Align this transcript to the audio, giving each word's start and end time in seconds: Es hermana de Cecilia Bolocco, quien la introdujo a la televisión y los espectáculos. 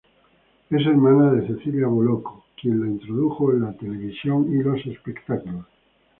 Es 0.71 0.81
hermana 0.83 1.31
de 1.31 1.45
Cecilia 1.45 1.85
Bolocco, 1.85 2.43
quien 2.59 2.79
la 2.81 2.87
introdujo 2.87 3.51
a 3.51 3.53
la 3.53 3.73
televisión 3.73 4.51
y 4.51 4.63
los 4.63 4.83
espectáculos. 4.87 5.67